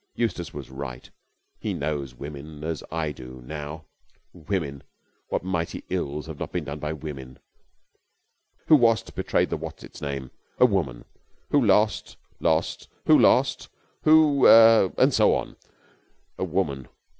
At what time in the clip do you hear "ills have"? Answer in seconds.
5.89-6.39